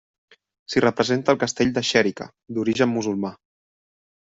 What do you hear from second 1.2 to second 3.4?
el castell de Xèrica, d'origen musulmà.